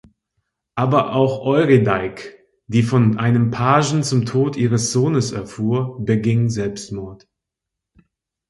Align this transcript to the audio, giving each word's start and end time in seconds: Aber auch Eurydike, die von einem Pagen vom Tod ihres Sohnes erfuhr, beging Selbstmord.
Aber 0.73 1.13
auch 1.13 1.45
Eurydike, 1.45 2.31
die 2.65 2.81
von 2.81 3.19
einem 3.19 3.51
Pagen 3.51 4.03
vom 4.03 4.25
Tod 4.25 4.57
ihres 4.57 4.91
Sohnes 4.91 5.31
erfuhr, 5.31 5.95
beging 6.03 6.49
Selbstmord. 6.49 7.27